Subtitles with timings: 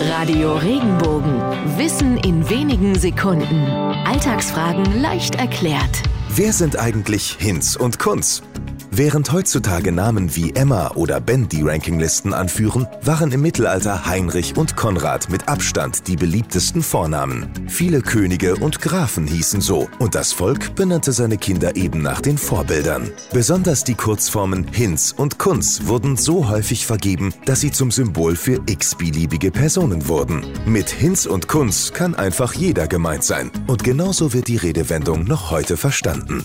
[0.00, 1.40] Radio Regenbogen.
[1.76, 3.66] Wissen in wenigen Sekunden.
[4.06, 6.02] Alltagsfragen leicht erklärt.
[6.28, 8.42] Wer sind eigentlich Hinz und Kunz?
[8.90, 14.76] Während heutzutage Namen wie Emma oder Ben die Rankinglisten anführen, waren im Mittelalter Heinrich und
[14.76, 17.50] Konrad mit Abstand die beliebtesten Vornamen.
[17.68, 22.38] Viele Könige und Grafen hießen so und das Volk benannte seine Kinder eben nach den
[22.38, 23.10] Vorbildern.
[23.32, 28.60] Besonders die Kurzformen Hinz und Kunz wurden so häufig vergeben, dass sie zum Symbol für
[28.66, 30.44] x-beliebige Personen wurden.
[30.66, 35.50] Mit Hinz und Kunz kann einfach jeder gemeint sein und genauso wird die Redewendung noch
[35.50, 36.44] heute verstanden.